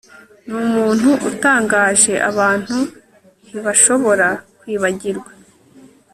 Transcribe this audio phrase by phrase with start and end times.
[0.47, 2.77] Numuntu utangaje abantu
[3.47, 4.27] ntibashobora
[4.59, 5.31] kwibagirwa